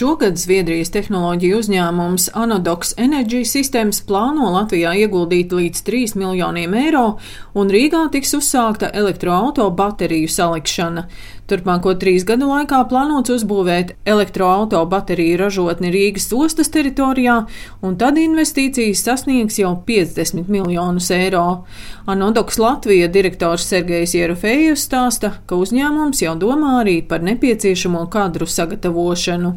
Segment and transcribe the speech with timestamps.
[0.00, 7.02] Šogad Zviedrijas tehnoloģiju uzņēmums Anodox Energy Systems plāno Latvijā ieguldīt līdz 3 miljoniem eiro,
[7.52, 11.04] un Rīgā tiks uzsākta elektroauto bateriju salikšana.
[11.50, 17.40] Turpmāko trīs gadu laikā plānots uzbūvēt elektroauto bateriju ražotni Rīgas ostas teritorijā,
[17.82, 21.64] un tad investīcijas sasniegs jau 50 miljonus eiro.
[22.10, 29.50] Anodoks Latvija direktors Sergejs Jerofejus stāsta, ka uzņēmums jau domā arī par nepieciešamo kadru sagatavošanu.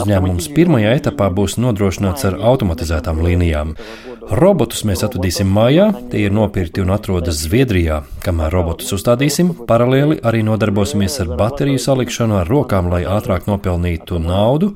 [0.00, 3.76] Uzņēmums pirmajā etapā būs nodrošināts ar automatizētām līnijām.
[4.40, 8.02] Robotus mēs atvedīsim mājā, tie ir nopirkti un atrodas Zviedrijā.
[8.20, 14.74] Kamēr robotus uzstādīsim, paralēli arī nodarbosimies ar bateriju salikšanu ar rokām, lai ātrāk nopelnītu naudu,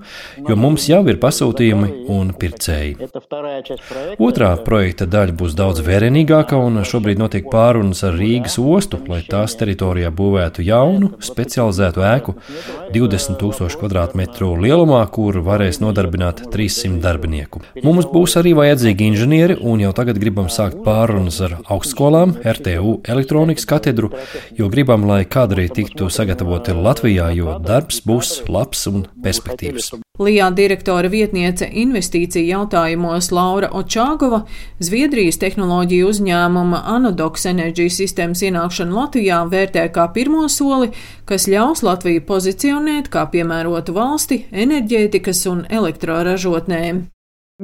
[0.48, 2.96] jo mums jau ir pasūtījumi un pircēji.
[4.24, 9.58] Otrā projekta daļa būs daudz vērienīgāka, un šobrīd notiek pārunas ar Rīgas ostu, lai tās
[9.60, 12.36] teritorijā būvētu jaunu, specializētu ēku
[12.96, 17.60] 20 000 km2 lielumā, kur varēs nodarbināt 300 darbinieku.
[17.84, 22.98] Mums būs arī vajadzīgi inženieri, un jau tagad gribam sākt pārunas ar augstskolām, RTU
[23.34, 24.10] elektronikas katedru,
[24.56, 29.90] jo gribam, lai kadri tiktu sagatavoti Latvijā, jo darbs būs labs un perspektīvs.
[30.22, 34.44] Lijā direktora vietniece investīciju jautājumos Laura Očāgova
[34.78, 40.92] Zviedrijas tehnoloģiju uzņēmuma Anodox Energy Systems ienākšanu Latvijā vērtē kā pirmo soli,
[41.26, 47.08] kas ļaus Latviju pozicionēt kā piemērotu valsti enerģētikas un elektroražotnēm.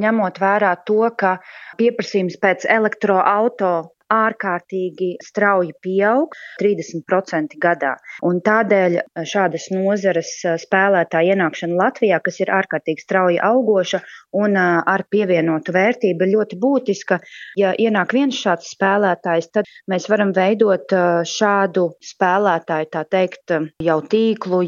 [0.00, 1.38] Ņemot vērā to, ka
[1.78, 3.72] pieprasījums pēc elektroauto
[4.10, 7.94] ārkārtīgi strauji pieaug, 30% gadā.
[8.26, 10.32] Un tādēļ šādas nozares
[10.64, 14.02] spēlētāja ienākšana Latvijā, kas ir ārkārtīgi strauji augoša
[14.40, 17.20] un ar pievienotu vērtību, ir ļoti būtiska.
[17.58, 20.92] Ja ienāk viens šāds spēlētājs, tad mēs varam veidot
[21.26, 24.62] šādu spēlētāju, tā teikt, jau tīklu,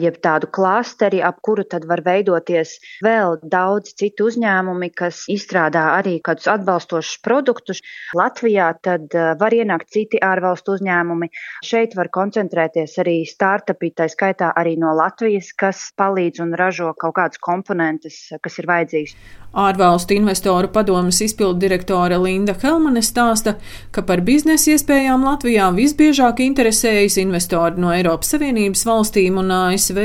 [0.00, 6.18] jeb tādu klasteri, ap kuru tad var veidoties vēl daudz citu uzņēmumi, kas izstrādā arī
[6.24, 7.82] kādus atbalstošus produktus.
[8.18, 11.30] Latvijā tad eh, var ienākt citi ārvalstu uzņēmumi.
[11.66, 17.16] Šeit var koncentrēties arī startupi, tā skaitā arī no Latvijas, kas palīdz un ražo kaut
[17.18, 19.16] kādas komponentes, kas ir vajadzīgas.
[19.52, 23.58] Ārvalstu investoru padomas izpildu direktore Linda Helmane stāsta,
[23.92, 30.00] ka par biznesa iespējām Latvijā visbiežāk interesējas investori no Eiropas Savienības valstīm un ASV,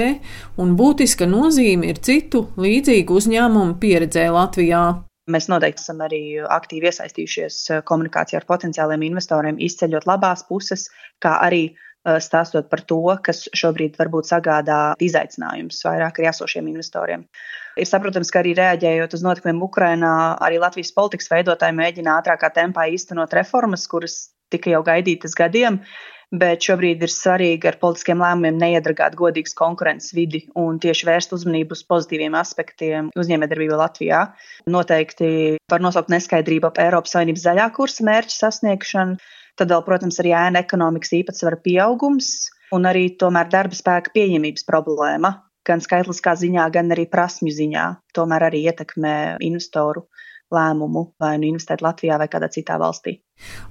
[0.60, 4.86] un būtiska nozīme ir citu līdzīgu uzņēmumu pieredzē Latvijā.
[5.28, 10.88] Mēs noteikti esam arī aktīvi iesaistījušies eh, komunikācijā ar potenciāliem investoriem, izceļot labās puses,
[11.24, 17.28] kā arī eh, stāstot par to, kas šobrīd varbūt sagādā izaicinājumus vairāk arī esošiem investoriem.
[17.78, 20.14] Ir saprotams, ka arī reaģējot uz notikumiem Ukrajinā,
[20.48, 25.82] arī Latvijas politikas veidotāji mēģina ātrākā tempā īstenot reformas, kuras tika jau gaidītas gadiem
[26.32, 31.78] bet šobrīd ir svarīgi ar politiskiem lēmumiem neiedragāt godīgas konkurences vidi un tieši vērst uzmanību
[31.78, 34.22] uz pozitīviem aspektiem uzņēmējdarbībā Latvijā.
[34.68, 35.30] Noteikti
[35.72, 39.18] var nosaukt neskaidrību ap Eiropas Savienības zaļā kursa mērķu sasniegšanu,
[39.58, 45.38] tad vēl, protams, arī ēna ekonomikas īpatsvara pieaugums un arī tomēr darba spēka pieejamības problēma.
[45.68, 47.88] Gan skaitliskā ziņā, gan arī prasmju ziņā.
[48.16, 50.06] Tomēr arī ietekmē investoru
[50.54, 53.18] lēmumu vai nu investēt Latvijā vai kādā citā valstī.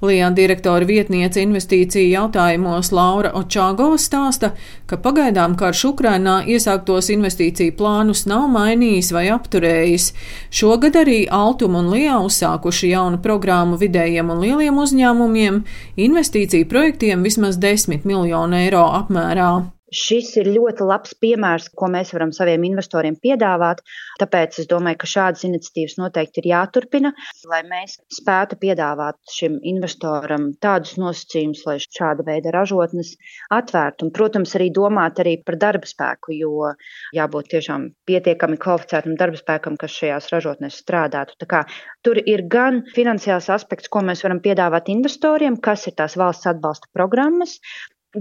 [0.05, 4.53] Lijā direktora vietniece investīciju jautājumos Laura Očāgova stāsta,
[4.87, 10.13] ka pagaidām karš Ukrainā iesāktos investīciju plānus nav mainījis vai apturējis.
[10.55, 15.65] Šogad arī Altum un Lijā uzsākuši jaunu programmu vidējiem un lieliem uzņēmumiem,
[16.09, 19.76] investīciju projektiem vismaz 10 miljonu eiro apmērā.
[19.95, 23.85] Šis ir ļoti labs piemērs, ko mēs varam saviem investoriem piedāvāt.
[24.19, 27.13] Tāpēc es domāju, ka šādas iniciatīvas noteikti ir jāturpina,
[27.47, 33.15] lai mēs spētu piedāvāt šim investoram tādus nosacījumus, lai šāda veida ražotnes
[33.55, 34.09] atvērtu.
[34.09, 36.73] Un, protams, arī domāt arī par darba spēku, jo
[37.15, 41.39] jābūt tiešām pietiekami kvalificētam darba spēkam, kas šajās ražotnēs strādātu.
[41.39, 41.63] Tā kā
[42.03, 46.91] tur ir gan finansiāls aspekts, ko mēs varam piedāvāt investoriem, kas ir tās valsts atbalsta
[46.97, 47.61] programmas,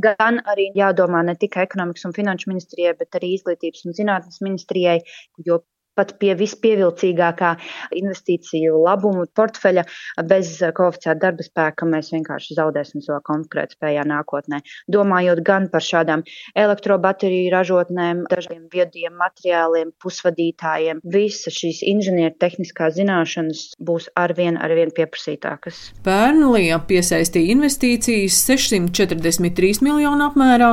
[0.01, 4.99] gan arī jādomā ne tikai ekonomikas un finanšu ministrijai, bet arī izglītības un zinātnes ministrijai,
[5.47, 5.61] jo
[5.95, 7.51] pat pie vispievilcīgākā
[7.95, 9.85] investīciju labumu portfeļa
[10.29, 14.61] bez kvalificēta darba spēka mēs vienkārši zaudēsim savā konkurētspējā nākotnē.
[14.91, 16.25] Domājot gan par šādām
[16.55, 25.89] elektrobateriju ražotnēm, dažiem viediem materiāliem, pusvadītājiem, visas šīs inženieru tehniskās zināšanas būs arvien, arvien pieprasītākas.
[26.05, 30.71] Pērnulija piesaistīja investīcijas 643 miljonu apmērā,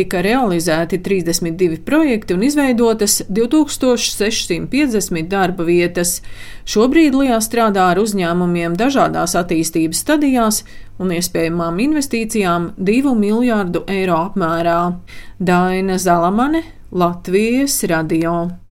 [0.00, 6.22] tika realizēti 32 projekti un izveidotas 2650 darba vietas.
[6.68, 10.62] Šobrīd Lijā strādā ar uzņēmumiem dažādās attīstības stadijās
[11.00, 14.80] un iespējamām investīcijām 2 miljārdu eiro apmērā.
[15.38, 18.50] Daina Zalamane, Latvijas radio.